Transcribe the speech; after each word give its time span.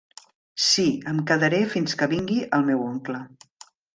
Sí, 0.67 0.85
em 1.11 1.19
quedaré 1.31 1.59
fins 1.75 1.95
que 2.01 2.09
vingui 2.15 2.39
el 2.59 2.67
meu 2.73 2.83
oncle. 2.89 3.23